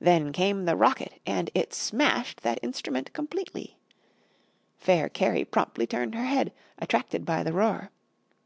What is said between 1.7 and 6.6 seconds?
smashed That instrument completely. Fair Carrie promptly turned her head,